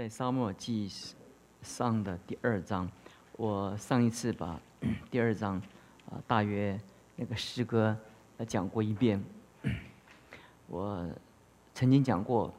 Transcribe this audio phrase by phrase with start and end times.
[0.00, 0.90] 在沙漠记
[1.60, 2.90] 上的第二章，
[3.36, 4.58] 我上一次把
[5.10, 5.60] 第二章
[6.08, 6.80] 啊大约
[7.16, 7.94] 那个诗歌
[8.38, 9.22] 呃讲过一遍。
[10.68, 11.06] 我
[11.74, 12.50] 曾经讲过，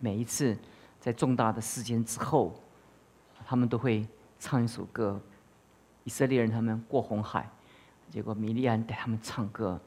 [0.00, 0.58] 每一次
[0.98, 2.52] 在重大的事件之后，
[3.46, 4.04] 他们都会
[4.40, 5.20] 唱一首歌。
[6.02, 7.48] 以色列人他们过红海，
[8.10, 9.80] 结果米利安带他们唱歌，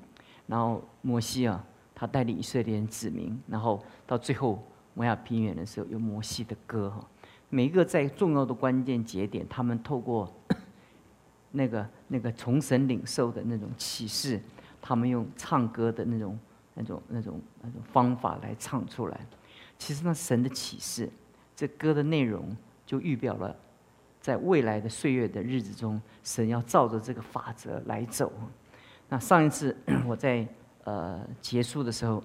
[0.46, 1.64] 然后摩西啊，
[1.94, 4.62] 他带领以色列人子民，然后到最后。
[4.98, 7.06] 摩亚平原的时候，有摩西的歌哈。
[7.48, 10.28] 每一个在重要的关键节点，他们透过
[11.52, 14.40] 那个那个从神领受的那种启示，
[14.82, 16.36] 他们用唱歌的那种
[16.74, 19.20] 那种那种那种方法来唱出来。
[19.78, 21.08] 其实那神的启示，
[21.54, 23.54] 这歌的内容就预表了，
[24.20, 28.32] 在未来的岁月的日子中，神要照着这个法则来走。
[29.08, 29.76] 那上一次
[30.08, 30.44] 我在
[30.82, 32.20] 呃结束的时候。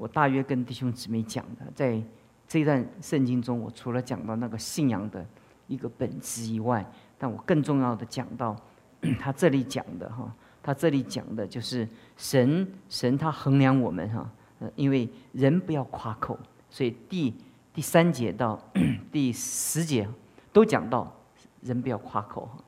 [0.00, 2.02] 我大约跟弟兄姊妹讲的，在
[2.48, 5.22] 这一段圣经中，我除了讲到那个信仰的
[5.66, 6.82] 一个本质以外，
[7.18, 8.56] 但我更重要的讲到，
[9.20, 14.26] 他这里讲的哈，他这里讲的就是神神他衡量我们哈，
[14.60, 16.38] 呃，因为人不要夸口，
[16.70, 17.34] 所以第
[17.74, 18.58] 第三节到
[19.12, 20.08] 第十节
[20.50, 21.14] 都讲到
[21.60, 22.64] 人不要夸口哈，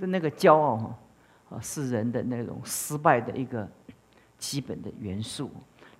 [0.00, 0.98] 是那个骄傲哈，
[1.50, 3.68] 啊，是人的那种失败的一个
[4.38, 5.50] 基本的元素。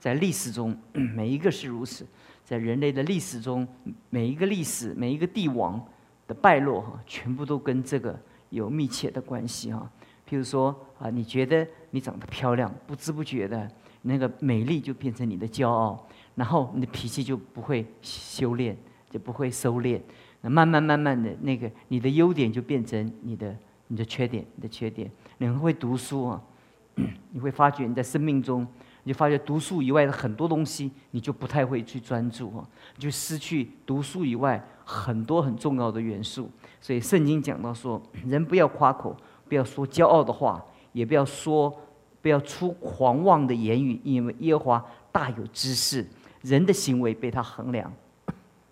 [0.03, 0.77] 在历史中，
[1.15, 2.05] 每一个是如此。
[2.45, 3.67] 在人类的历史中，
[4.11, 5.81] 每一个历史、每一个帝王
[6.27, 8.19] 的败落，哈，全部都跟这个
[8.51, 9.89] 有密切的关系，哈。
[10.29, 13.71] 譬如说，啊，你觉得你长得漂亮，不知不觉的，
[14.03, 18.77] 那个美丽就变成你的骄傲，然后你的脾气就不会修炼，
[19.09, 20.01] 就不会收敛。
[20.41, 23.57] 那慢慢慢慢的，那个你的优点就变成你的
[23.87, 25.09] 你的缺点，你的缺点。
[25.39, 26.43] 你会读书啊，
[27.31, 28.67] 你会发觉你在生命中。
[29.05, 32.65] 你就发觉读书以外的很多东西，你就不太会去专注哈，
[32.97, 36.49] 就失去读书以外很多很重要的元素。
[36.81, 39.17] 所以圣经讲到说， 人不要夸口，
[39.49, 41.75] 不要说骄傲的话，也不要说
[42.21, 46.07] 不要出狂妄的言语，因为耶和华大有知识，
[46.43, 47.93] 人的行为被他衡量。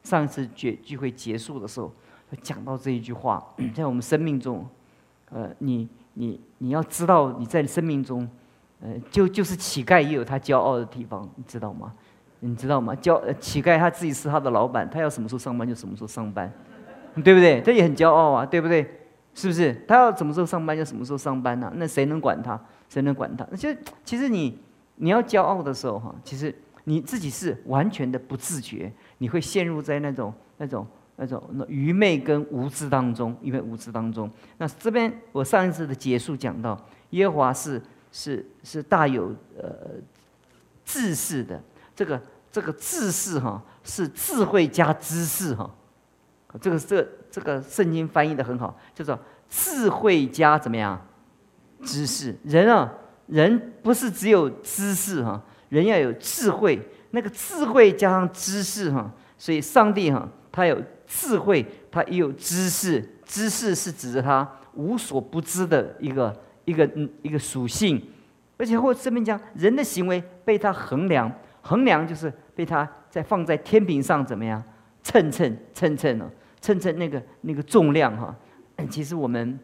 [0.04, 1.92] 上一次聚聚会结束的时候，
[2.40, 3.44] 讲到这一句话，
[3.74, 4.64] 在我们生命中，
[5.30, 8.28] 呃，你你你要知道你在生命中。
[8.82, 11.92] 呃，就就是乞丐也有他骄傲的地方，你知道吗？
[12.40, 12.94] 你知道吗？
[12.94, 16.50] 骄乞丐他自己是他的老板，他要什么时候上班就什么时候上班，
[17.22, 17.60] 对不对？
[17.60, 18.90] 他也很骄傲啊，对不对？
[19.34, 19.74] 是不是？
[19.86, 21.70] 他要什么时候上班就什么时候上班呢？
[21.76, 22.58] 那谁能管他？
[22.88, 23.46] 谁能管他？
[23.50, 23.68] 那就
[24.02, 24.58] 其实你
[24.96, 26.54] 你要骄傲的时候哈，其实
[26.84, 30.86] 你自己是完全的不自觉，你会陷入在那种那种
[31.16, 34.30] 那种愚昧跟无知当中，因为无知当中。
[34.56, 37.78] 那这边我上一次的结束讲到，耶和华是。
[38.12, 39.72] 是是大有呃
[40.84, 41.62] 智识的，
[41.94, 45.70] 这个这个智识哈是智慧加知识哈，
[46.60, 51.00] 这个这这个圣经翻译的很好，叫做智慧加怎么样
[51.84, 52.34] 知识？
[52.42, 52.92] 人啊，
[53.26, 56.80] 人不是只有知识哈，人要有智慧，
[57.12, 66.36] 那个智慧加上知识哈，所以上帝哈他有智慧，他也有知识，知识是指着他无所不知的一个。
[66.70, 68.00] 一个嗯一个属性，
[68.56, 74.62] 而且或这边讲人的行为被他衡量，衡量就是被他在放在天平上怎么样
[75.02, 76.30] 称称称称呢？
[76.60, 78.34] 称称那个那个重量哈。
[78.88, 79.58] 其实我们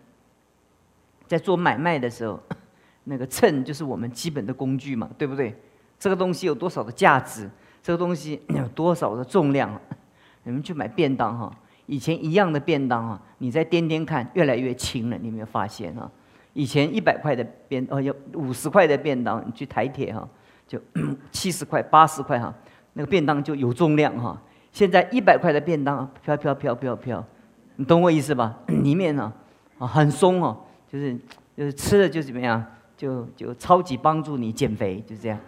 [1.26, 2.42] 在做买卖的时候，
[3.04, 5.54] 那个秤就是我们基本的工具嘛，对不对？
[5.98, 7.48] 这个东西有多少的价值？
[7.82, 9.80] 这个东西 有多少的重量？
[10.42, 11.52] 你们去买便当哈，
[11.86, 16.10] 以前一样的便当啊，你再掂掂看，越来越轻了，你有没有发现啊？
[16.56, 20.26] 以前一百块的便哦，有五十块的便当，你去台铁哈，
[20.66, 20.80] 就
[21.30, 22.52] 七十块、八十块哈，
[22.94, 24.40] 那个便当就有重量哈。
[24.72, 27.22] 现在一百块的便当飘飘飘飘飘，
[27.76, 28.58] 你懂我意思吧？
[28.82, 29.30] 里面呢
[29.78, 30.56] 啊很松哦，
[30.90, 31.14] 就是
[31.54, 32.64] 就是吃的就怎么样，
[32.96, 35.38] 就就超级帮助你减肥，就这样，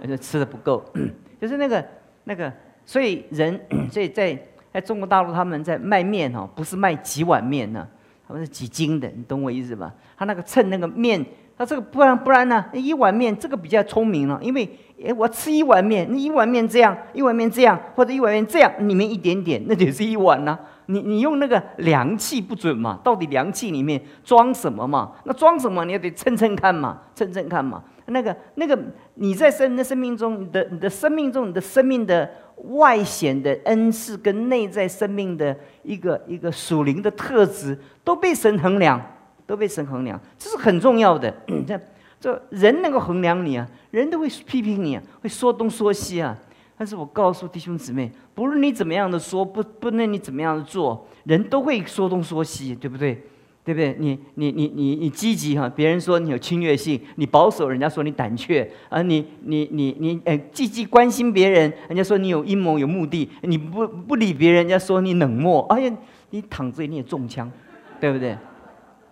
[0.00, 0.82] 而且吃的不够，
[1.38, 1.86] 就是那个
[2.24, 2.50] 那个，
[2.86, 3.60] 所以人
[3.92, 7.86] 所以在在中国大陆他们在卖面哈，不是卖几碗面呢。
[8.26, 9.92] 他们是几斤的，你懂我意思吧？
[10.16, 11.24] 他那个称那个面，
[11.56, 12.64] 他这个不然不然呢？
[12.72, 14.68] 一碗面这个比较聪明了，因为
[15.00, 20.58] 诶，我吃一碗面，你一碗面这样，一碗面这样，或者一碗面这样，里面一点点，那就是一碗呢。
[20.88, 22.98] 你你用那个量器不准嘛？
[23.02, 25.12] 到底量器里面装什么嘛？
[25.24, 27.82] 那装什么你也得称称看嘛，称称看嘛。
[28.06, 28.78] 那个那个
[29.14, 32.30] 你在生的生命中，你的你的生命中，你的生命的
[32.68, 39.00] 外显的恩赐跟内在生命的一个一个属灵的特质，都被神衡量，
[39.46, 41.34] 都被神衡量，这是很重要的。
[41.66, 41.80] 这
[42.20, 46.36] 这人能够衡量你啊，人都会批评你啊，会说东说西啊。
[46.78, 53.22] 但是我告诉弟兄姊妹，不论你怎么样的说，不不论你怎么样的做，人都会说东说西，对不对？
[53.66, 53.96] 对不对？
[53.98, 59.02] 你你你你你积极哈，别人说你有侵略性；你保守，人家说你胆怯啊！
[59.02, 65.66] 你你你你哎，积极关心别人，人家说你有阴谋有目的；你不不理别人，人家说你冷漠。
[65.68, 65.92] 哎呀，
[66.30, 67.50] 你躺着你也中枪，
[67.98, 68.38] 对不对？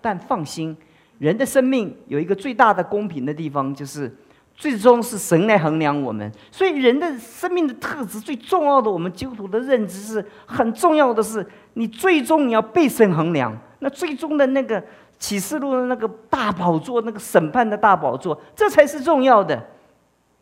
[0.01, 0.77] 但放心，
[1.19, 4.17] 人的生命有一个最大的公平的地方，就是
[4.55, 6.31] 最终是神来衡量我们。
[6.53, 13.53] 所以人的生命的特质最重要的，我们基督徒的认知是很重要的是，你最终你要被神衡量。
[13.85, 14.83] 那最终的那个
[15.19, 19.63] 启示录的那个大宝座，那个审判的大宝座，这才是重要的。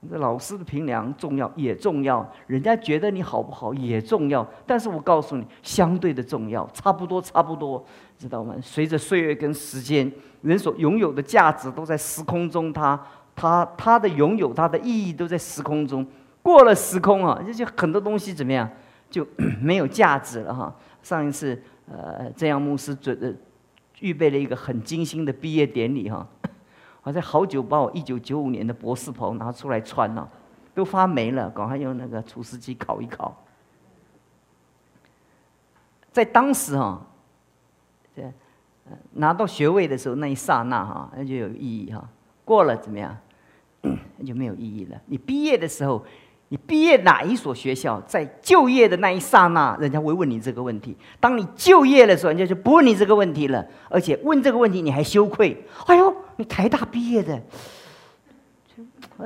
[0.08, 4.46] 这老师的评量重要也重要，人家觉得你好不好也重要。
[4.64, 7.84] 但是我告诉你，相对的重要，差不多差不多，
[8.16, 8.54] 知道吗？
[8.62, 10.10] 随着岁月跟时间，
[10.42, 13.00] 人所拥有的价值都在时空中，他
[13.34, 16.06] 他他的拥有，它的意义都在时空中。
[16.42, 18.68] 过了时空啊，这就很多东西怎么样
[19.10, 19.26] 就
[19.60, 20.72] 没有价值了哈。
[21.02, 21.60] 上一次。
[21.92, 23.30] 呃，这样牧师准呃
[24.00, 26.26] 预备了一个很精心的毕业典礼哈，
[27.02, 30.26] 好像好久把我一九九五年的博士袍拿出来穿了，
[30.74, 33.36] 都发霉了，赶快用那个除湿机烤一烤。
[36.10, 37.06] 在当时哈，
[38.16, 38.22] 这
[39.12, 42.08] 拿到学位的时候那一刹那哈，那就有意义哈。
[42.46, 43.14] 过了怎么样，
[43.82, 44.98] 那 就没有意义了。
[45.04, 46.02] 你毕业的时候。
[46.52, 50.94] 你毕业哪一所学校，在就业的那一刹那，人家会问你这个问题。
[51.18, 53.64] 当你就业的时候，人家就不问你这个问题了。
[53.88, 55.64] 而且问这个问题，你还羞愧。
[55.86, 57.40] 哎呦，你台大毕业的，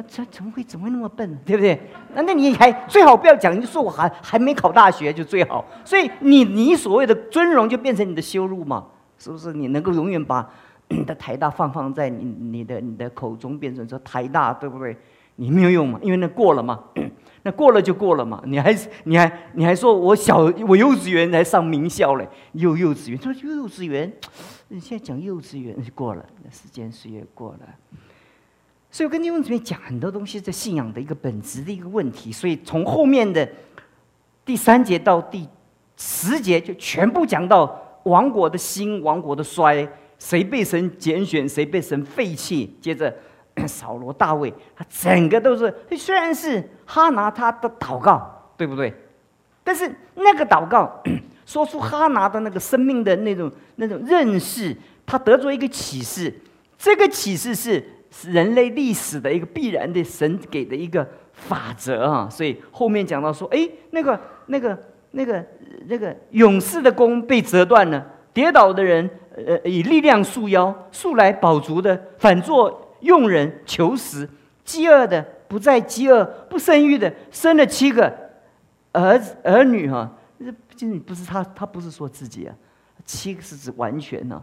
[0.06, 1.90] 这怎么会怎么会那么笨，对不对？
[2.14, 5.64] 那那你还最好不要讲，你说我还还没考大学就最好。
[5.84, 8.86] 所以你你所谓的尊荣，就变成你的羞辱嘛？
[9.18, 9.52] 是不是？
[9.52, 10.48] 你能够永远把
[10.90, 14.96] 你 的台大放放在你你的你的口中，变成说台大，对不对？
[15.38, 15.98] 你没有用嘛？
[16.00, 16.82] 因为那过了嘛，
[17.46, 18.42] 那过了就过了嘛。
[18.44, 24.12] 你还你还你还说我小我幼稚园才上名校嘞，幼幼稚园他说幼稚园，
[24.66, 27.60] 你现在讲幼稚园就过了，那时间岁月过了。
[28.90, 32.32] 所以我跟弟兄姊妹讲很多东西，在信仰的一个本质的一个问题。
[32.32, 33.48] 所以从后面的
[34.44, 35.46] 第三节到第
[35.96, 39.88] 十节，就全部讲到王国的兴，王国的衰，
[40.18, 42.76] 谁被神拣选，谁被神废弃。
[42.80, 43.14] 接着。
[43.64, 48.92] 扫罗、大卫，他整个都是虽然是哈拿他的祷告，对不对？
[49.62, 51.00] 但是那个祷告
[51.44, 54.76] 说出哈拿的那个生命的那种那种认识，
[55.06, 56.32] 他得出一个启示。
[56.76, 57.82] 这个启示是
[58.24, 62.28] 人类历史的一个必然的神给的一个法则啊！
[62.30, 64.78] 所以后面讲到说，哎，那个那个
[65.12, 65.44] 那个
[65.86, 72.85] 那个勇士的弓被折断了，跌倒的人呃以力量束腰，束来保足的反作。
[73.06, 74.28] 用人求食，
[74.64, 78.12] 饥饿的不再饥饿，不生育的生了七个
[78.92, 82.54] 儿子儿女哈，这不不是他，他不是说自己啊，
[83.04, 84.42] 七个是指完全呢，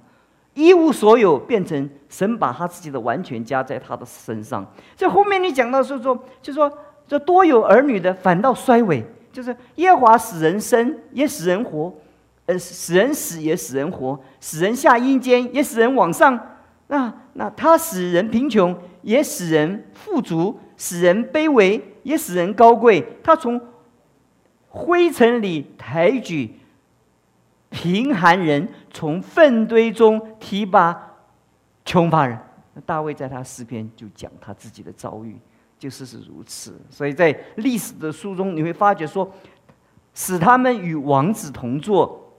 [0.54, 4.66] 一无所有变成神把他自己的完全加在他的身上。
[4.96, 6.72] 这后面你讲到说说，就说
[7.08, 11.94] 这多有儿女的反倒衰微，就是耶华使人生也使人活，
[12.46, 16.40] 呃使人死也使人活，使人下阴间也使人往上。
[16.88, 23.04] 那那他使人贫穷，也使人富足；使人卑微，也使人高贵。
[23.24, 23.60] 他从
[24.70, 26.56] 灰尘里抬举
[27.70, 31.16] 贫寒人，从粪堆中提拔
[31.84, 32.38] 穷乏人。
[32.86, 35.36] 大卫在他诗篇就讲他自己的遭遇，
[35.78, 36.80] 就是是如此。
[36.90, 39.32] 所以在历史的书中，你会发觉说，
[40.14, 42.32] 使他们与王子同坐，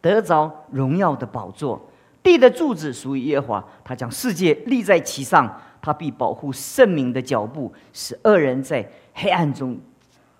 [0.00, 1.80] 得着荣耀的宝座。
[2.22, 9.76] 地的柱子属于耶和华，他将世界立在其上，他必保护圣明的脚步，使恶人在黑暗中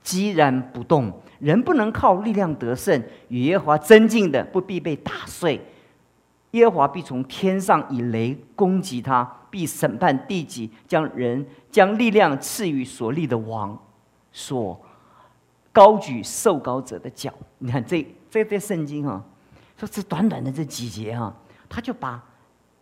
[0.05, 1.12] 寂然不动。
[1.41, 5.61] 人不能靠力量得胜，与耶和华争竞的不必被打碎。
[6.53, 13.77] 耶和华必从天上以雷攻击他，必审判地极，将人将力量赐予所立的王，
[14.31, 14.81] 所
[15.73, 17.33] 高举受高者的脚。
[17.59, 19.21] 你看这这这圣经哈，
[19.77, 21.35] 说这短短的这几节哈。
[21.75, 22.23] 他就把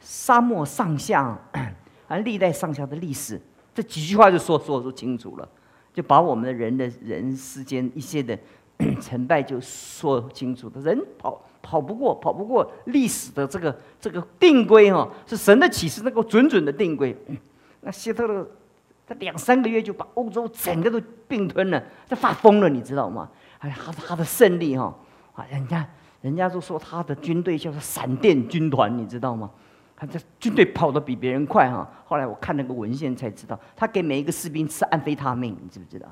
[0.00, 1.38] 沙漠上下
[2.09, 3.40] 啊，历代上下的历史
[3.73, 5.49] 这几句话就说说说清楚了，
[5.94, 8.37] 就把我们的人的人世间一些的
[9.00, 10.80] 成败就说清楚了。
[10.82, 17.16] 人跑跑不过，跑不过历史的这个这个定规哈，是神的启示，那个准准的定规。
[17.82, 18.44] 那希特勒
[19.06, 23.30] 他两三个月就把欧洲整个都并吞了，他发疯了，你知道吗？
[23.61, 24.92] 哎，他他的胜利哈
[25.35, 25.88] 啊，人家。
[26.20, 29.50] 人家都说他的军队叫做闪电军团，你知道吗？
[29.96, 31.86] 他这军队跑得比别人快哈。
[32.04, 36.06] 后来我看那个文献才知道，他给每一个士兵吃安非他命，你知不知道？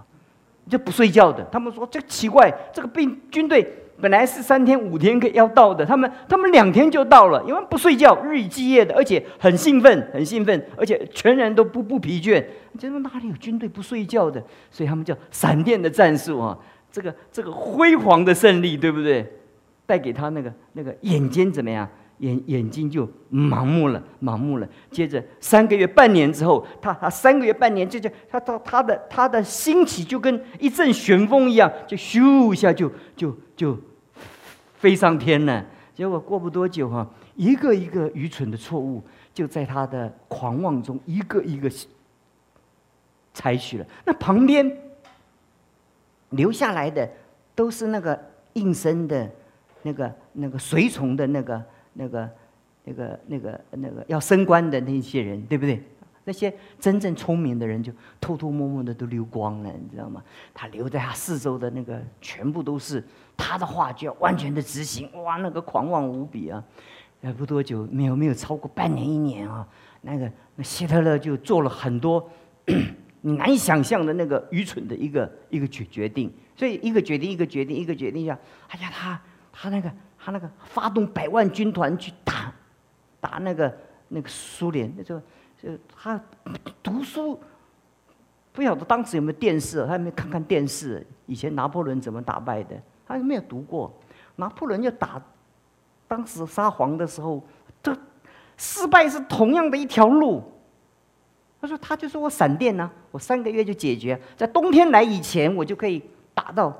[0.69, 1.43] 就不睡觉的。
[1.51, 3.67] 他们说这奇怪，这个兵军队
[3.99, 12.45] 本来是三天五天可以要到的，他们他们两天就到了，因为不睡觉，日以继夜的，而且很兴奋，很兴奋，而且全人都不不疲倦。
[12.79, 14.43] 这哪里有军队不睡觉的？
[14.71, 16.57] 所以他们叫闪电的战术啊，
[16.93, 19.27] 这个这个辉煌的胜利，对不对？
[19.89, 21.89] 带给他那个那个眼睛怎么样？
[22.19, 24.69] 眼眼睛就盲目了，盲目了。
[24.91, 33.79] 接着三个月、半年之后，他他三个月、半年，就就他他他的他的兴起就跟一阵旋风一样，就咻一下就就就
[34.75, 35.65] 飞上天了。
[35.95, 39.01] 结果过不多久哈，一个一个愚蠢的错误
[39.33, 41.71] 就在他的狂妄中一个一个
[43.33, 43.87] 采取了。
[44.05, 44.77] 那旁边
[46.31, 47.09] 留下来的
[47.55, 48.21] 都是那个
[48.55, 49.31] 应声的，
[49.89, 51.65] 那个那个随从的那个。
[52.01, 52.31] 那个、
[52.85, 55.83] 那个、那个、那个要升官的那些人，对不对？
[56.23, 60.23] 那些真正聪明的人就偷偷摸摸的都溜光了，你知道吗？
[60.55, 63.03] 他留在他四周的那个全部都是
[63.37, 65.11] 他的话，就要完全的执行。
[65.25, 66.63] 哇，那个狂妄无比啊！
[67.23, 69.67] 呃，不多久，没有没有超过半年一年啊，
[70.03, 72.31] 那个那希特勒就做了很多
[73.23, 76.33] 你难以想象的那个愚蠢的一个一个决决定。
[76.55, 79.21] 所以一个决定一个决定一个决定下，哎呀，他
[79.61, 79.91] 他那个。
[80.21, 82.53] 他那个发动百万军团去打，
[83.21, 83.73] 打那个
[84.09, 85.19] 那个苏联，就
[85.57, 86.21] 就他
[86.83, 87.41] 读书，
[88.53, 91.07] 不晓得当时有没有电视，他有没看看电视？
[91.27, 92.77] 以前拿破仑怎么打败的？
[93.07, 93.95] 他没有读过。
[94.35, 95.23] 拿破仑要打
[96.09, 97.43] 当时沙皇的时候，
[97.81, 97.97] 这
[98.57, 100.43] 失败是同样的一条路。
[101.61, 106.03] 他说：“他就说我闪电呢，我三个月就解决，在冬天来以前，我就可以
[106.35, 106.77] 打到。”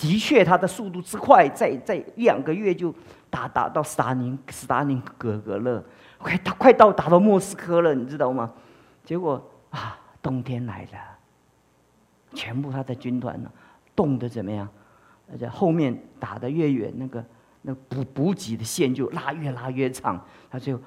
[0.00, 2.94] 的确，他的速度之快，在在一两个月就
[3.28, 5.84] 打打到斯大林斯大林格格勒，
[6.18, 8.52] 快他快到打到莫斯科了，你知道吗？
[9.04, 10.98] 结果啊，冬天来了，
[12.32, 13.50] 全部他的军团呢
[13.94, 14.68] 冻得怎么样？
[15.30, 17.24] 而且后面打得越远，那个
[17.62, 20.80] 那补补给的线就拉越拉越长，他就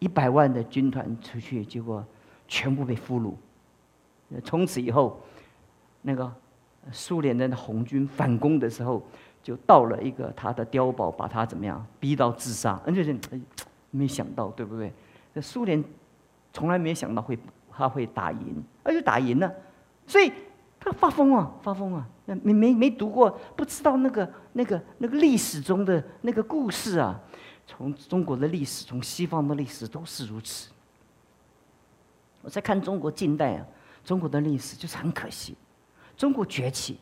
[0.00, 2.04] 一百万的军团出去，结果
[2.46, 3.34] 全部被俘虏。
[4.42, 5.20] 从此以后，
[6.02, 6.30] 那个。
[6.92, 9.02] 苏联的红军反攻的时候，
[9.42, 12.80] 就到了一个他的碉堡，把他怎么样逼到自杀。
[12.86, 13.16] 而且
[13.90, 14.92] 没想到，对不对？
[15.32, 15.82] 那苏联
[16.52, 17.38] 从来没想到会
[17.70, 19.52] 他会打赢，而且打赢了，
[20.06, 20.32] 所以
[20.78, 22.06] 他发疯啊，发疯啊！
[22.26, 27.20] 那没没没读过，不知道那个那个那个历史中的那个故事啊。
[27.66, 30.70] 从中国的历史，从西方的历史都是如此。
[32.42, 33.66] 我在看中国近代啊，
[34.04, 35.56] 中国的历史就是很可惜。
[36.16, 36.98] 中国崛起，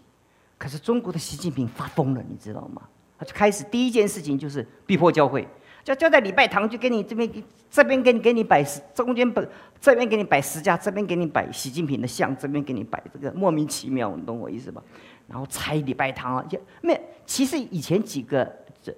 [0.58, 2.82] 可是中国的习近平发疯了，你知道吗？
[3.18, 5.46] 他就开始第一件事情就是逼迫教会，
[5.84, 9.46] 就就在礼拜堂就给你这边这边给你给你摆十中间摆
[9.80, 14.82] 这边给你摆十架，这边给你摆习近平的像，这边给你摆这个莫名其妙，你懂我意思吧？
[15.28, 18.52] 然后拆礼拜堂啊，就没其实以前几个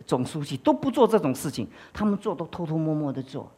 [0.06, 3.52] 总书记都不做这种事情，他们做都偷偷摸摸的做，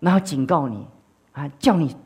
[0.00, 0.86] 然后警告你
[1.32, 1.96] 啊，叫你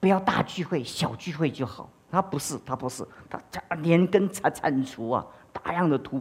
[0.00, 1.90] 不要大聚会，小聚会就好。
[2.10, 3.40] 他不是，他不是，他
[3.76, 6.20] 连根铲铲除啊，大量的屠，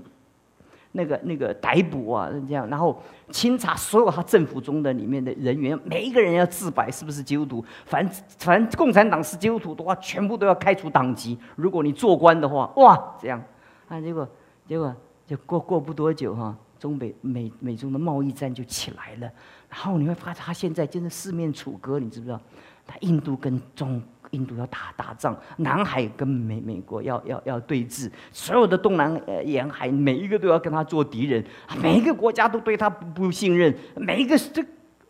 [0.91, 11.37] 那个那个逮捕啊，这样，然后清查所有他政府中的里面的人员，每一个人要自白是不是基督徒，凡凡共产党是基督徒的话，全部都要开除党籍。
[11.55, 13.41] 如果你做官的话，哇，这样，
[13.87, 14.27] 啊，结果
[14.67, 19.31] 结果就过过不多久哈，中北美美中的贸易战就起来了，
[19.69, 22.39] 然后你会发现他现在真的四面楚歌，你知不知道？
[22.85, 24.01] 他印度跟中。
[24.31, 31.43] 印度要打打仗，南海跟美美国要要要对峙，所有的东南沿海每一个都要跟他做敌人，
[31.81, 34.63] 每一个国家都对他不不信任，每一个这，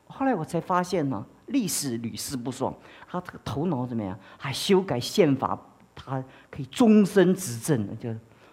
[0.08, 2.74] 后来我才发现呢，历史屡试不爽，
[3.10, 4.18] 他这个头脑怎么样？
[4.38, 5.60] 还修改宪法，
[5.94, 8.10] 他可以终身执政，就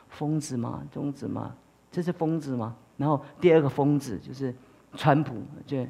[0.09, 0.83] 疯子吗？
[0.93, 1.55] 疯子吗？
[1.91, 2.75] 这是疯子吗？
[2.97, 4.55] 然后第二个疯子就是
[4.97, 5.87] 川普，就。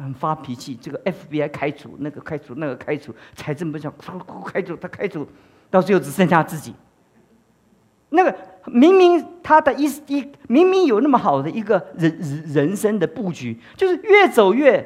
[0.00, 3.92] 很发脾气，这个 FBI 开除，那个开除，那个开除，财政部长
[4.46, 5.26] 开除，他开除，
[5.70, 6.74] 到最后只剩下自己。
[8.08, 8.34] 那个
[8.66, 14.84] 明明他的一一明明有那么好的一个人人生的布局，就是越走越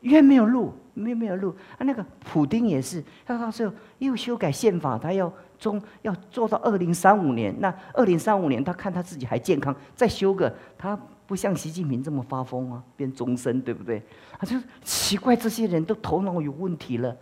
[0.00, 1.50] 越没有路，没没有路。
[1.78, 7.54] 啊，那个普丁也是，他到时候又修改宪法，他要中要做到二零三五年。
[7.60, 10.98] 那二零三五年，他看他自己还健康，再修个他。
[11.30, 14.02] 不像习近平这么发疯啊，变终身，对不对？
[14.36, 17.16] 他就奇怪，这些人都头脑有问题了，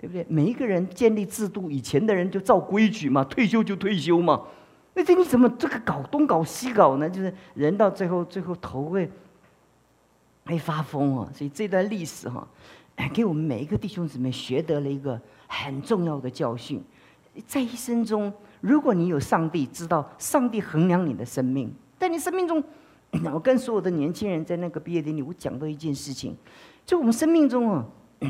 [0.00, 0.26] 对不对？
[0.28, 4.42] 每一个人建立制度，以前的人就照规矩嘛，退休就退休嘛。
[4.94, 7.08] 那这你怎么这个搞东搞西搞呢？
[7.08, 9.08] 就是人到最后，最后头会
[10.44, 11.30] 会发疯啊。
[11.32, 12.44] 所以这段历史哈，
[13.14, 16.82] 给我们每一个弟兄姊妹学得了一个很重要的教训。
[17.46, 22.60] 在一生中，如果你有上帝，知道上帝衡量你的生命，在你生命中，
[23.32, 26.36] 我跟所有的年轻人在那个毕业典礼，我讲到一件事情，
[26.84, 27.84] 就我们生命中啊。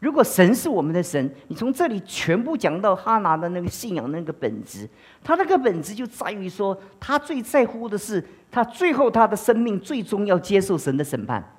[0.00, 4.88] 如果神是我们的神，你从这里全部讲到哈拿的那个信仰那个本质，
[5.22, 11.56] 他那个本质就在于说，他最在乎的是他最后他的生命最终要接受神的审判。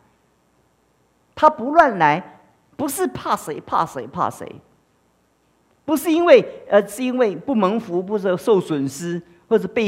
[1.33, 2.41] 他不乱来，
[2.75, 4.45] 不是怕谁怕谁怕谁，
[5.85, 9.87] 不是因为呃是因为不蒙福，不是受损失或者被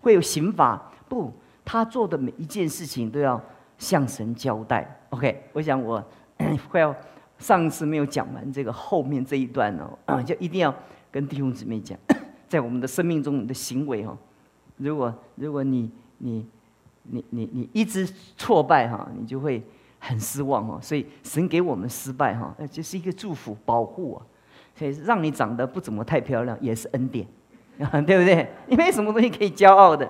[0.00, 1.32] 会有刑罚，不，
[1.64, 3.40] 他做的每一件事情都要
[3.78, 5.00] 向神交代。
[5.10, 6.02] OK，我想我
[6.70, 6.94] 快要。
[7.36, 10.72] 上次没有讲完这个后面这一段哦， 就一定要
[11.10, 11.98] 跟弟兄姊妹讲，
[12.48, 14.16] 在我们的生命中你的行为哈，
[14.76, 16.46] 如果如果你你
[17.02, 19.60] 你你你一直挫败哈，你就会
[19.98, 20.78] 很失望哦。
[20.80, 24.22] 所以神给我们失败哈，那就是一个祝福保护啊，
[24.76, 27.26] 所以让你长得不怎么太漂亮也是恩典，
[28.06, 28.48] 对不对？
[28.68, 30.08] 你没什么东西可以骄傲的，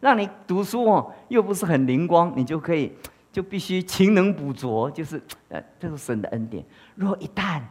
[0.00, 2.92] 让你读书哦又不是很灵光，你就可以。
[3.32, 6.64] 就必须勤能补拙，就是呃，这是神的恩典。
[6.96, 7.62] 若一旦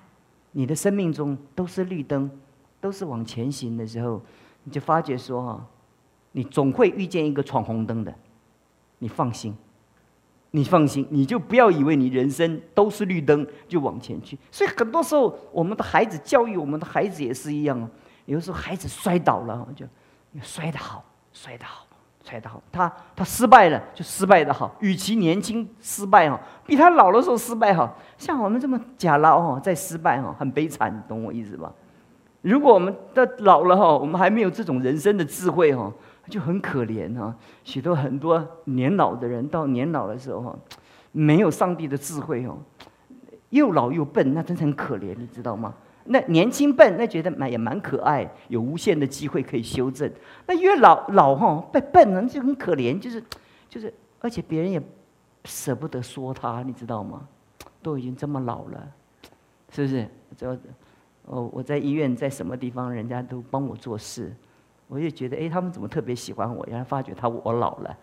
[0.54, 2.32] 你的生命中都是绿灯，
[2.80, 4.22] 都是往前行的时候，
[4.64, 5.68] 你就发觉说哈，
[6.32, 8.16] 你总会遇见一个闯红灯的。
[9.00, 9.54] 你放心，
[10.52, 14.40] 你放心，你就不要以为你人生都是绿灯就往前去。
[14.50, 17.92] 所以很多时候，我们的孩子教育我们的孩子也是一样啊。
[18.28, 19.86] 有时候孩子摔倒了，就
[20.42, 21.86] 摔得好，摔得好。
[22.30, 24.76] 摔得好，他他失败了就失败的好。
[24.82, 27.98] 与其年轻失败哈，比他老的时候失败好。
[28.18, 31.72] 像我们这么假老哈，在失败哈，很悲惨，懂我意思吧？
[32.42, 35.92] 如果我们的老了哈，我们还没有这种人生的智慧哈，
[36.30, 37.34] 就很可怜哈。
[37.64, 40.56] 许多很多年老的人到年老的时候哈，
[41.12, 42.58] 没有上帝的智慧哦，
[43.50, 45.74] 又老又笨，那真是很可怜，你知道吗？
[46.12, 50.12] 那年轻笨，那觉得蛮也蛮可爱，有无限的机会可以修正。
[50.48, 53.24] 那越老老哈，笨笨人就很可怜，就是
[53.70, 54.82] 就是，而且别人也
[55.46, 57.28] 舍不得说他，你知道吗？
[57.84, 58.92] 都已经这么老了，
[59.72, 60.08] 是不是？
[60.36, 60.60] 这
[61.26, 64.36] 哦，我在医院在什么地方，人家都帮我做事，
[64.88, 66.66] 我就觉得哎，他们怎么特别喜欢我？
[66.66, 67.96] 原来发觉他我老了，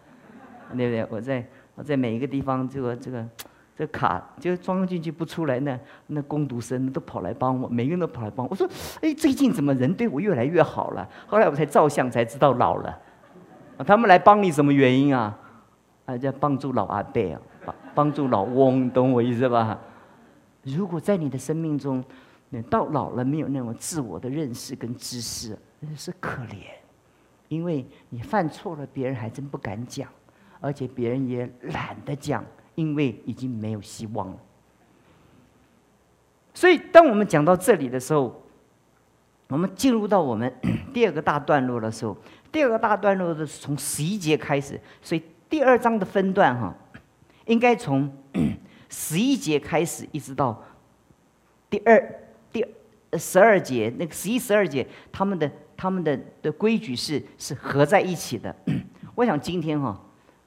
[0.77, 1.07] 对不对？
[1.11, 3.29] 我在我在每一个地方，这个这个。
[3.77, 8.51] 这卡就装进去不出来呢，那工读生都跑来帮我，每个人都跑来帮我。
[8.51, 8.67] 我说
[9.03, 12.99] ：“哎，最近怎么人对我越来越好了？”后来我才照相才知道老了。
[13.87, 15.39] 他们来帮你什么原因啊？
[16.07, 19.79] 啊，叫帮助老阿伯啊，帮帮助老翁，懂我意思吧？
[20.63, 22.03] 如果在你的生命中，
[22.49, 26.57] 你到老了没有那种自我的认识跟知识，那是可怜，
[27.49, 30.09] 因为你犯错了，别人还真不敢讲，
[30.61, 32.43] 而且别人也懒得讲。
[32.77, 34.37] 因为已经没有希望了，
[36.55, 38.43] 所以当我们讲到这里的时候，
[39.49, 40.55] 我们进入到我们
[40.95, 42.17] 第二个大段落的时候，
[42.53, 46.75] 第二个大段落的是从十一节开始，所以第二章的分段哈，
[47.47, 48.11] 应该从
[48.91, 50.63] 十一节开始，一直到
[51.71, 52.21] 第二
[52.53, 52.65] 第
[53.19, 58.55] 十二节，那个十一十二节，他们的他们的的规矩是是合在一起的。
[59.15, 59.99] 我想今天哈，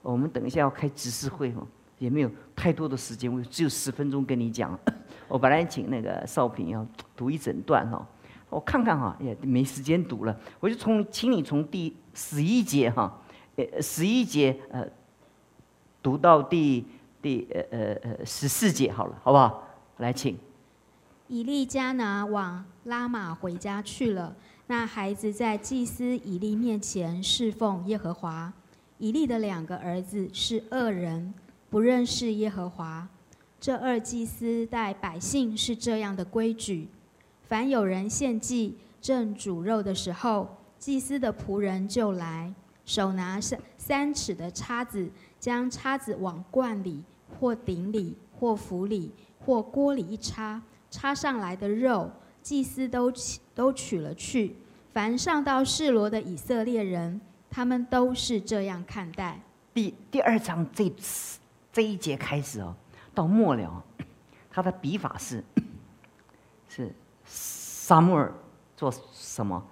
[0.04, 1.66] 我们等一下要开执事会哈。
[2.00, 4.78] 也没有太多的时间，我只有十分钟跟你讲。
[5.30, 6.84] 我本来请那个少平要
[7.16, 8.04] 读一整段哈，
[8.50, 13.22] 我看看哈，也没时间读了，我就从请你从第十一节哈，
[13.58, 14.84] 呃十一节呃
[16.02, 16.84] 读到第
[17.22, 19.68] 第呃呃呃十四节好了，好不好？
[19.98, 20.36] 来，请。
[21.28, 24.36] 以利加拿往拉玛回家去了。
[24.66, 28.52] 那孩子在祭司以利面前侍奉耶和华。
[28.98, 31.34] 以利的两个儿子是恶人。
[31.70, 33.08] 不认识耶和华，
[33.60, 36.88] 这二祭司待百姓是这样的规矩：
[37.48, 42.52] 凡有人献祭正煮肉的时候，祭司的仆人就来，
[42.86, 45.08] 手拿三三尺的叉子，
[45.40, 47.04] 将叉子往罐里、
[47.40, 52.10] 或鼎里、或釜里、或锅里一插，插上来的肉，
[52.42, 53.14] 祭司都
[53.54, 54.56] 都取了去。
[54.92, 59.40] 凡上到示罗的以色列人，他们都是这样看待。
[59.72, 60.92] 第第二章这。
[61.80, 62.76] 这一节开始哦，
[63.16, 63.82] 到末了，
[64.52, 65.42] 他的笔法是
[66.68, 68.34] 是沙穆尔
[68.76, 69.66] 做什么？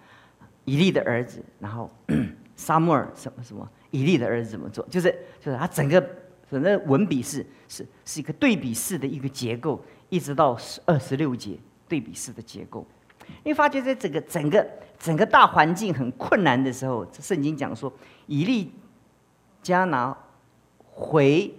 [0.64, 1.92] 以利的儿子，然后
[2.56, 3.70] 沙穆尔什么什么？
[3.92, 4.88] 以利的儿子怎么做？
[4.88, 6.02] 就是就是他整个
[6.50, 12.88] 整个文笔是是是一个对比式的一个结构，一直到二十六节对比式的结构。
[13.44, 14.66] 你发觉在整个整个
[14.98, 17.92] 整个大环境很困难的时候，圣经讲说
[18.28, 18.72] 以利
[19.62, 20.18] 加拿
[20.94, 21.54] 回。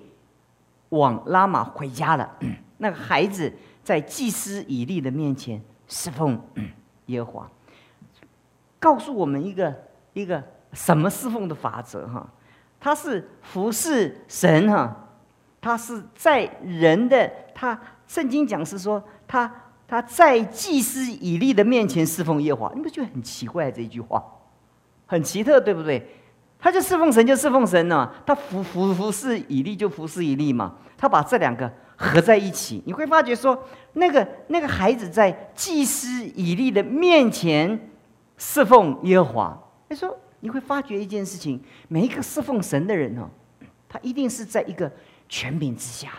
[0.91, 2.31] 往拉玛回家了，
[2.79, 6.41] 那个孩子在祭司以利的面前侍奉
[7.07, 7.51] 耶和华，
[8.79, 9.75] 告诉我们一个
[10.13, 12.27] 一个什么侍奉的法则哈？
[12.81, 15.09] 他是服侍神哈，
[15.61, 19.53] 他是在人的他圣经讲是说他
[19.87, 24.23] 他在祭司以利的面前侍奉耶和华，你不觉得很奇怪这一句话，
[25.07, 26.07] 很奇特对不对？
[26.59, 31.71] 他就侍奉神就侍奉神呢，他服服服侍以利就服侍以利嘛，他把这两个。
[32.01, 33.61] 合在一起，你会发觉说，
[33.95, 37.91] 那个那个孩子在祭司以利的面前
[38.37, 39.61] 侍奉耶和华。
[39.89, 43.29] 他说，你会发觉一件事情：每一个侍奉神的人哦，
[43.89, 44.89] 他一定是在一个
[45.29, 46.11] 权柄之下，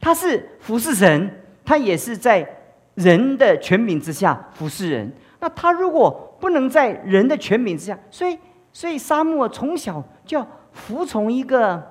[0.00, 2.48] 他是服侍神，他也是在
[2.94, 5.12] 人的权柄之下服侍人。
[5.40, 8.38] 那他如果不能在人的权柄之下，所以
[8.78, 11.82] 所以沙漠从小就要服从一个。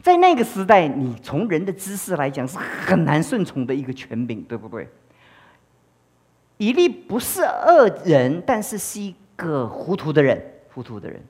[0.00, 4.88] 在那个时代，你从人的知识来讲是很难顺从的一个权柄，对不对？
[6.56, 11.20] 以利不是恶人，但是是一个糊涂的人，糊涂的人，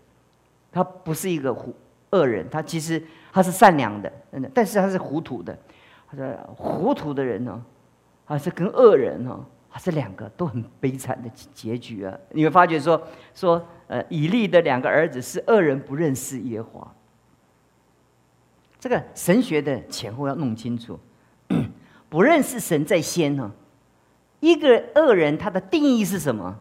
[0.71, 1.75] 他不是一个糊
[2.11, 4.13] 恶人，他其实他是善良的，
[4.55, 5.59] 但是他是糊涂的，
[6.09, 6.25] 他说
[6.57, 7.61] 糊涂的人呢，
[8.25, 12.17] 他是跟恶人呢，还是两个都很悲惨的结局啊！
[12.31, 13.03] 你会发觉说
[13.35, 16.95] 说，呃，以利的两个儿子是恶人，不认识耶和华。
[18.79, 20.97] 这个神学的前后要弄清楚，
[22.09, 23.51] 不认识神在先呢。
[24.39, 26.57] 一个恶人，他的定义是什么？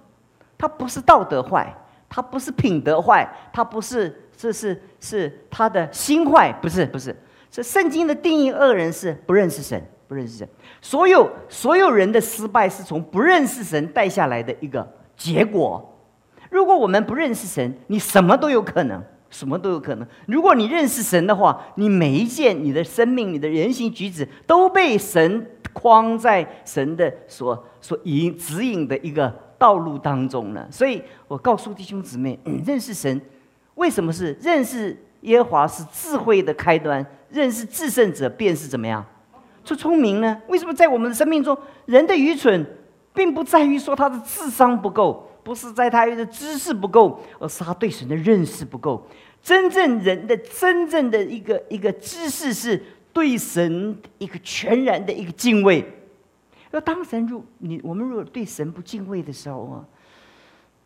[0.57, 1.71] 他不是道德坏，
[2.09, 7.15] 他不是品德坏，他不是这是是他的心坏，不是不是。
[7.51, 10.47] 这圣经的定义，恶人是不认识神，不认识神。
[10.81, 15.89] 所有所有人的失败是从不认识神带下来的一个结果。
[16.49, 19.01] 如果我们不认识神，你什么都有可能。
[19.29, 20.07] 什么都有可能。
[20.27, 30.67] 如果你认识神的话，你每一件你的生命、你的人行举止都被神框在神的所所引指引的一个道路当中了。
[30.69, 33.19] 所以我告诉弟兄姊妹， 认识神，
[33.73, 37.03] 为什么是认识耶和华是智慧的开端？
[37.31, 39.03] 认识至圣者便是怎么样？
[39.63, 40.41] 出聪明呢？
[40.47, 42.65] 为什么在我们的生命中，人的愚蠢
[43.13, 45.29] 并不在于说他的智商不够？
[45.43, 49.05] 不是在他的知识不够，而是他对神的认识不够。
[49.41, 55.85] 真正人的真正的一个一个知识，是对神一个全然的一个敬畏。
[56.71, 59.85] 要当神如你，我们如果对神不敬畏的时候啊，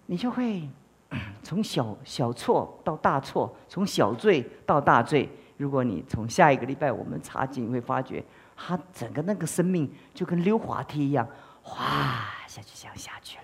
[0.08, 0.68] 你就会
[1.44, 5.30] 从小小错到大错，从小罪到大罪。
[5.58, 8.24] 如果你从下一个礼拜我们查经，会发觉
[8.58, 11.26] 他整个那个生命就跟溜滑梯一样，
[11.62, 13.44] 哗下去，这样下去了。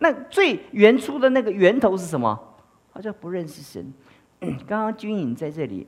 [0.00, 2.38] 那最原初的那个源头是什么？
[2.92, 3.92] 他就不认识神。
[4.66, 5.86] 刚刚军营在这里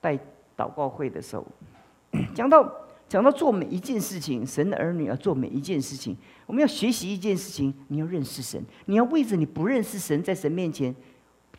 [0.00, 0.18] 带
[0.56, 1.46] 祷告会的时候，
[2.34, 2.68] 讲到
[3.08, 10.94] 讲到做每一件事情，神的儿女要做每一件事情，我们要学习一件事情，你要认识神，你要为着你不认识神，在神面前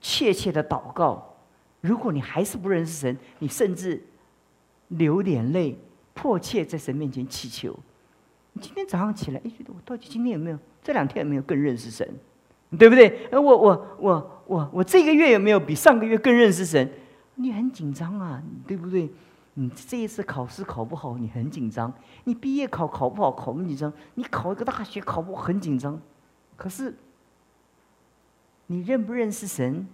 [0.02, 1.38] 切切的祷告。
[1.82, 4.04] 如果你还是不认识神，你甚至
[4.98, 5.78] 流点泪，
[6.14, 7.78] 迫切在神面前祈求。
[8.54, 10.60] 你今天早上起来，哎，觉得我到底今天有没有？
[10.82, 12.08] 这两天有没有更认识神，
[12.78, 13.28] 对不对？
[13.32, 16.90] 哎，我我我我我这个月有没有比上个月更认识神？
[17.36, 19.10] 你很紧张啊，对不对？
[19.56, 21.92] 你这一次考试考不好，你很紧张；
[22.26, 26.00] 你毕业考考不好，考不紧张；你考一个大学考不好很紧张。
[26.56, 26.96] 可是
[28.68, 29.88] 你认不认识神，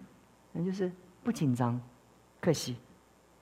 [0.54, 0.92] 那就是
[1.24, 1.80] 不紧张。
[2.42, 2.78] 可惜，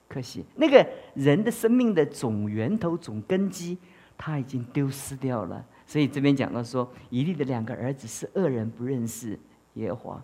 [0.08, 3.76] 可惜，那个人的生命的总源头、总根基，
[4.16, 5.62] 他已经丢失掉了。
[5.86, 9.38] 所以这边讲到说，以利的两个儿子是恶人，不认识
[9.74, 10.22] 耶和华。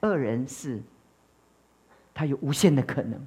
[0.00, 0.82] 恶人是，
[2.12, 3.24] 他有无限的可能，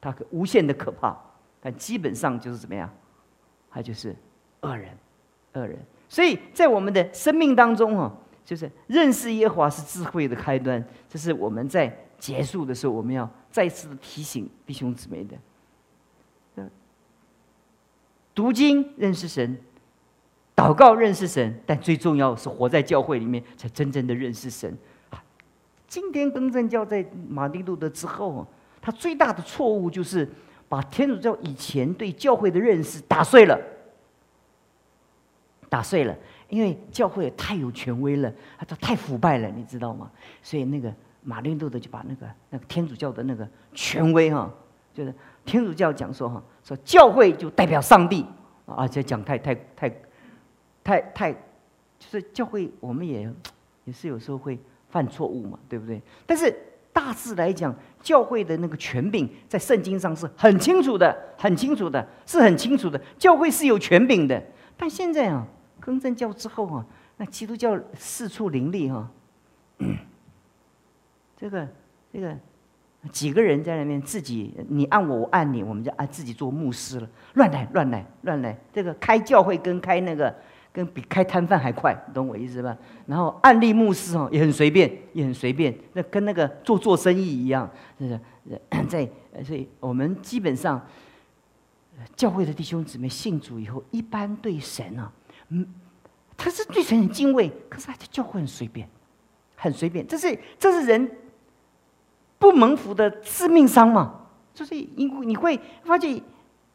[0.00, 1.16] 他可无限的可怕，
[1.60, 2.92] 但基本上就是怎么样？
[3.70, 4.14] 他就是
[4.62, 4.96] 恶人，
[5.52, 5.78] 恶人。
[6.08, 8.12] 所以在我们的生命当中哦，
[8.44, 10.84] 就是认识耶和华是智慧的开端。
[11.08, 15.36] 这是我们在结束的时候，我们要再次的提醒弟兄姊妹的。
[18.34, 19.58] 读经认识神。
[20.54, 24.74] 祷告认识神，但最重要是活在教会里面，才真正的认识神。
[25.86, 28.46] 今天更正教在马丁路德之后，
[28.80, 30.26] 他最大的错误就是
[30.66, 33.60] 把天主教以前对教会的认识打碎了，
[35.68, 36.16] 打碎了。
[36.48, 38.32] 因为教会太有权威了，
[38.66, 40.10] 他太腐败了，你知道吗？
[40.42, 40.90] 所以那个
[41.26, 44.50] 马丁路德就把那个那个天主教的那个权威哈，
[44.94, 48.24] 就是天主教讲说哈，说教会就代表上帝
[48.64, 49.92] 啊，这讲太太太。
[50.86, 53.28] 太太，就是教会，我们也
[53.86, 54.56] 也是有时候会
[54.88, 56.00] 犯错误嘛，对不对？
[56.24, 56.56] 但是
[56.92, 62.96] 大致来讲，教会的那个权柄在圣经上是很清楚的，很清楚的，是很清楚的。
[63.18, 64.40] 教会是有权柄的，
[64.76, 65.44] 但现在啊，
[65.80, 66.86] 更正教之后啊，
[67.16, 69.10] 那基督教四处林立哈，
[71.36, 71.68] 这个
[72.12, 72.36] 这个
[73.12, 80.34] 几个人在那边自己你按我我按你，我们就按自己做牧师了，乱来乱来乱来，这个开教会跟开那个。
[80.72, 82.76] 跟比开摊贩还快，你懂我意思吧？
[83.06, 87.66] 然后案例牧师哦，也很随便，也很随便，那跟那个做做生意一样，
[87.98, 88.86] 是不是？
[88.86, 89.08] 在
[89.42, 90.78] 所以，我们基本上
[92.14, 95.10] 教会的弟兄姊妹信主以后，一般对神啊，
[95.48, 95.66] 嗯，
[96.36, 98.86] 他是对神很敬畏，可是他的教会很随便，
[99.54, 101.10] 很随便，这是这是人
[102.38, 104.26] 不蒙福的致命伤嘛？
[104.54, 106.22] 就是因为你会发觉，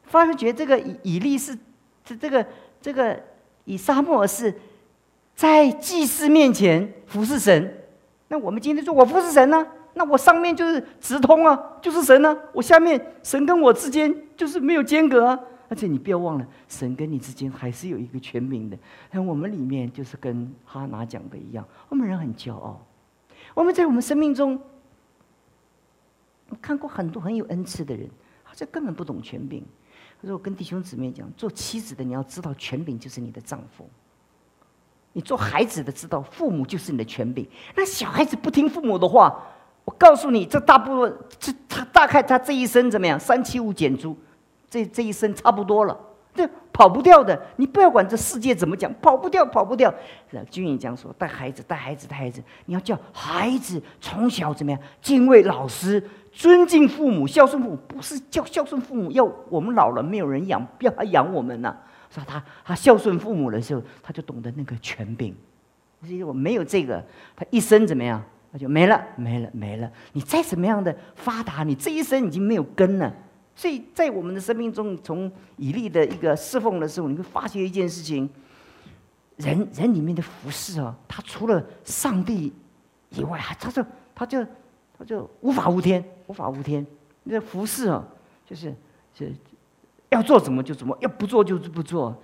[0.03, 1.57] 发觉这个以以利是
[2.03, 2.45] 这这个
[2.81, 3.19] 这个。
[3.65, 4.53] 以沙漠是
[5.35, 7.77] 在祭司面前服侍神，
[8.27, 9.65] 那我们今天说我服侍神呢？
[9.93, 12.35] 那我上面就是直通啊，就是神呢。
[12.53, 15.39] 我下面神跟我之间就是没有间隔啊。
[15.69, 18.75] 而且你不要忘了，神跟你之间还是有一个权柄的。
[19.11, 22.81] 那我们里面就是跟哈拿讲的一样，我们人很骄傲。
[23.53, 24.59] 我们在我们生命中，
[26.61, 28.09] 看过很多很有恩赐的人，
[28.43, 29.63] 好像根本不懂权柄。
[30.19, 33.85] 可是我跟弟兄姊妹讲，做妻子的你要知道，权柄就是你的丈夫；
[35.13, 37.47] 你做孩子的知道，父母就是你的权柄。
[37.75, 39.41] 那小孩子不听父母的话，
[39.83, 43.19] 我告诉你，这大部分这他大概他这一生怎么样？
[43.19, 44.15] 三七五减租，
[44.69, 45.99] 这这一生差不多了。
[46.33, 49.93] 这跑不掉的，你不要管这世界怎么讲，跑不掉，跑不掉。
[50.49, 56.01] 君颖讲说，带孩子，带孩子，带孩子，你要叫孩子从小怎么样敬畏老师。
[56.31, 59.11] 尊敬父母，孝顺父母，不是叫孝顺父母。
[59.11, 61.75] 要我们老了没有人养，不要他养我们呐。
[62.09, 65.35] 说他他孝顺父母的时候，他就懂得那个权柄。
[66.03, 67.03] 因为我没有这个，
[67.35, 69.91] 他一生怎么样，他就没了，没了，没了。
[70.13, 73.13] 你再怎么样的发达，你这一生已经没有根了。
[73.53, 78.29] 所以在我们的生命中，从以利的一个侍奉的时候，你会发现一件事情：
[79.35, 82.53] 人人里面的服饰啊，他除了上帝
[83.09, 84.45] 以外，他就他就。
[85.03, 86.85] 就无法无天，无法无天。
[87.23, 88.05] 那服饰啊，
[88.45, 88.75] 就是
[89.13, 89.33] 是
[90.09, 92.15] 要做怎么就怎么，要不做就是不做。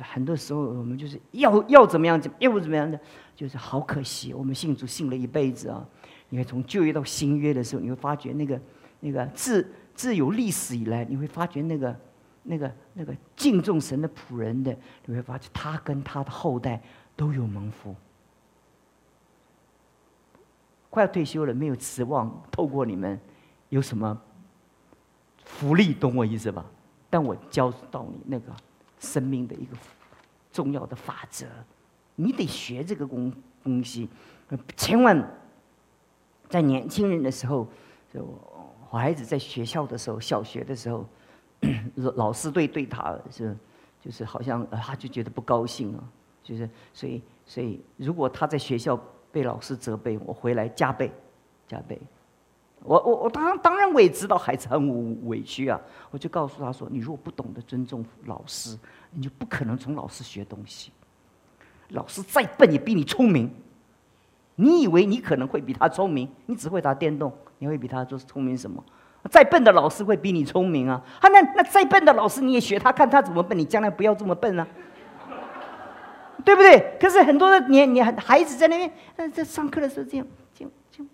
[0.00, 2.98] 很多时候我们就是要要怎么样，要不怎么样的，
[3.36, 4.34] 就是好可惜。
[4.34, 5.86] 我们信主信了一辈子啊，
[6.30, 8.60] 你看从旧约到新约的时候，你会发觉那个
[8.98, 11.96] 那个自自有历史以来，你会发觉那个
[12.42, 16.82] 那个那个敬重神的仆人的，你会发觉他跟他的后代
[17.14, 17.94] 都有蒙福。
[20.94, 23.18] 快要退休了，没有指望透过你们
[23.68, 24.16] 有什么
[25.44, 26.64] 福利，懂我意思吧？
[27.10, 28.52] 但我教到你那个
[29.00, 29.76] 生命的一个
[30.52, 31.46] 重要的法则，
[32.14, 33.32] 你得学这个东
[33.64, 34.08] 东西，
[34.76, 35.20] 千万
[36.48, 37.66] 在年轻人的时候，
[38.12, 38.24] 就
[38.88, 41.04] 孩子在学校的时候，小学的时候，
[42.14, 43.56] 老师对对他是
[44.00, 46.04] 就是好像他就觉得不高兴啊，
[46.40, 48.96] 就是所以所以如果他在学校。
[49.34, 51.10] 被老师责备，我回来加倍，
[51.66, 52.00] 加倍。
[52.84, 55.80] 我我我当当然我也知道孩子很委屈啊，
[56.12, 58.78] 我就告诉他说：你如果不懂得尊重老师，
[59.10, 60.92] 你就不可能从老师学东西。
[61.88, 63.50] 老师再笨也比你聪明。
[64.54, 66.28] 你以为你可能会比他聪明？
[66.46, 68.84] 你只会打电动，你会比他做聪明什么？
[69.30, 71.02] 再笨的老师会比你聪明啊！
[71.20, 74.68] 啊，那那再笨的老师你也学他，看他怎么笨，你将来不要这么笨啊！
[76.44, 76.96] 对不对？
[77.00, 81.08] 可是很多的你你孩子在那边，呃，在上课的时候这样，这样，这样，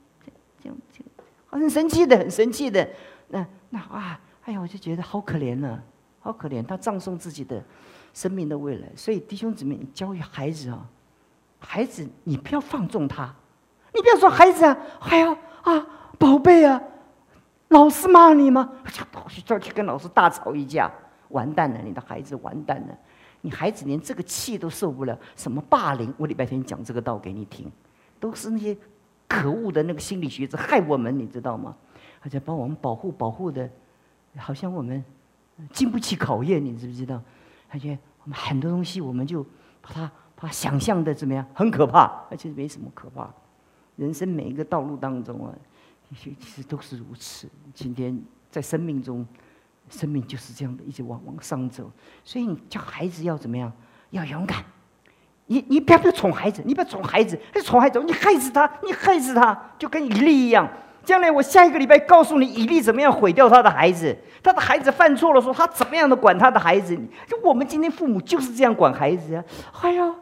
[0.61, 1.07] 这样，这样，
[1.51, 2.89] 很生气的，很生气的。
[3.29, 5.81] 那那啊，哎呀，我就觉得好可怜呢，
[6.21, 6.65] 好可怜。
[6.65, 7.63] 他葬送自己的
[8.13, 8.89] 生命的未来。
[8.97, 10.85] 所以弟兄姊妹，你教育孩子啊，
[11.61, 13.33] 孩子你不要放纵他，
[13.95, 15.87] 你不要说孩子啊，哎呀啊，
[16.19, 16.83] 宝贝啊，
[17.69, 18.73] 老师骂你吗？
[18.93, 20.91] 就 跑去这儿去跟老师大吵一架，
[21.29, 22.99] 完蛋了，你的孩子完蛋了。
[23.43, 26.13] 你孩子连这个气都受不了，什么霸凌？
[26.19, 27.71] 我礼拜天讲这个道给你听，
[28.19, 28.77] 都是那些
[29.27, 31.75] 可恶的那个心理学者害我们，你知道吗？
[32.21, 33.69] 而且把我们保护保护的，
[34.37, 35.03] 好像我们
[35.73, 37.23] 经不起考验，你知不知道？
[37.71, 39.43] 而且我们很多东西，我们就
[39.81, 41.47] 把它把想象的怎么样？
[41.55, 43.33] 很可怕，而且没什么可怕。
[43.97, 45.55] 人生每一个道路当中啊，
[46.15, 47.49] 其实都是如此。
[47.73, 49.27] 今天在生命中。
[49.91, 51.91] 生命就是这样的，一直往往上走。
[52.25, 53.71] 所以你教孩子要怎么样？
[54.11, 54.65] 要勇敢。
[55.47, 60.69] 你你不要不要宠孩子，你不要宠孩子，宠孩子你害死他，你害死他，就跟以利一样。
[61.05, 64.17] 将来我下一个礼拜告诉你，以利怎么样毁掉他的孩子。
[64.43, 66.97] 他的孩子犯错了，说他怎么样的管他的孩子。
[67.27, 69.43] 就我们今天父母就是这样管孩子呀。
[69.83, 70.15] 哎呀，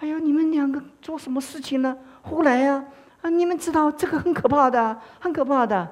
[0.00, 1.96] 哎呀，你们两个做什么事情呢？
[2.22, 2.84] 胡来啊！
[3.20, 5.88] 啊，你们知道这个很可怕的，很可怕的。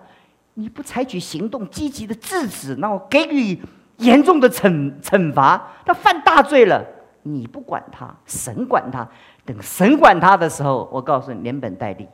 [0.54, 3.58] 你不采取行动，积极的制止，那我给予
[3.98, 6.84] 严重的惩惩罚，他犯大罪了，
[7.22, 9.08] 你不管他，神管他。
[9.44, 12.06] 等神管他的时候，我告诉你，连本带利。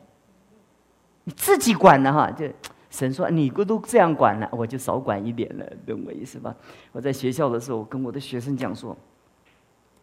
[1.25, 2.47] 你自己管了哈，就
[2.89, 6.55] 神说你都这样管了，我就少管一点了，懂我意思吧？
[6.93, 8.97] 我在学校的时候，跟我的学生讲说，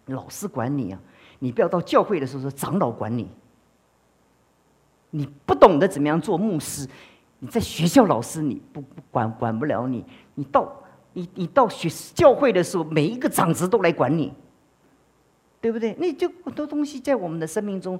[0.08, 1.00] 老师管你啊，
[1.40, 3.30] 你不要到教会的时候说长老管你。
[5.16, 6.88] 你不懂得怎么样做牧师，
[7.44, 10.02] 你在学校老师你不不管管不了你，
[10.36, 10.74] 你到
[11.12, 14.32] 你你到学教会的时候，每一个长子都来管你，
[15.60, 15.94] 对不对？
[16.00, 18.00] 那就很多东西在我们的生命中，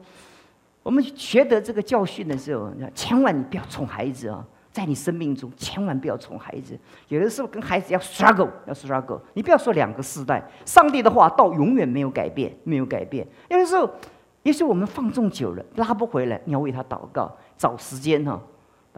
[0.82, 6.80] 我们学得这个教训的时候，千万你不要宠孩子啊，在你生命中千万不要宠孩子。
[7.10, 13.28] 有的时候跟孩子要 struggle，要 struggle，你不要说两个世代，上帝的话到永远没有改变，没有改变。
[13.50, 13.90] 有的时候。
[14.44, 18.38] 也许我们放纵久了，拉不回来，你要为他祷告，找时间哈，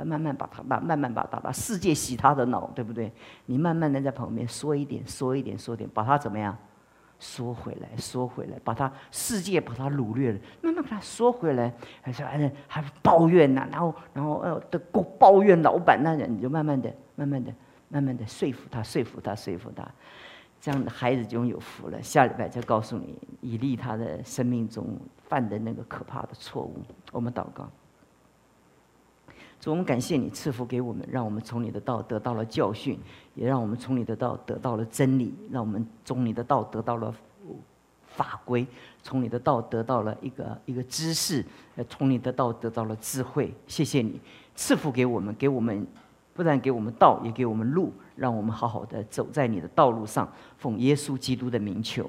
[0.03, 3.12] 慢慢把他把慢慢把他把世界洗他的脑，对不对？
[3.45, 6.58] 你慢慢的在旁边说一点，说一点，说点，把他怎么样？
[7.17, 17.53] 缩回来，缩回来，把他世界把他掳掠了，慢慢把他缩回来，还是还是还抱怨呐，然后然后呃的过抱怨老板那人，你就慢慢的、慢慢的、
[17.88, 19.88] 慢慢的说服他，说服他，说服他。
[20.60, 22.01] 这样的孩子就有福了。
[22.01, 26.81] 下礼拜再告诉你，以利他的生命中犯的那个可怕的错误。
[27.12, 27.69] 我们祷告，
[29.65, 32.99] 主，我们感谢你赐福给我们，让我们从你的道得到了教训，
[33.34, 37.12] 也让我们从你的道得到了真理，让我们从你的道得到了
[38.06, 38.67] 法规，
[39.01, 41.43] 从你的道得到了一个一个知识，
[41.89, 43.51] 从你的道得到了智慧。
[43.65, 44.21] 谢谢你
[44.54, 45.88] 赐福给我们，给我们。
[46.36, 50.30] 不但给我们道，也给我们路，让我们好好的走在你的道路上。
[50.58, 52.08] 奉耶稣基督的名求，